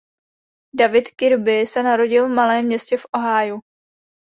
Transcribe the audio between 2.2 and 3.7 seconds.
v malém městě v Ohiu.